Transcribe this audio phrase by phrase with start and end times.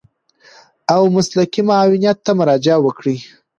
[0.93, 3.17] او مسلکي معاونيت ته مراجعه وکړي.